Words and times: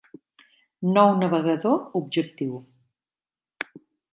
Nou 0.95 1.11
navegador 1.19 1.75
objectiu. 2.01 2.59